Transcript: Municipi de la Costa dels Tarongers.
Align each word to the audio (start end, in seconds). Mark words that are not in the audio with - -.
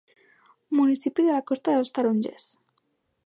Municipi 0.79 1.27
de 1.27 1.35
la 1.35 1.43
Costa 1.51 1.77
dels 1.77 1.93
Tarongers. 1.99 2.51